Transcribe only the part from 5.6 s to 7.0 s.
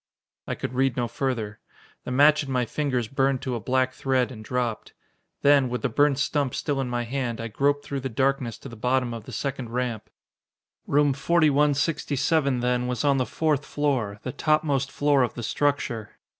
with the burnt stump still in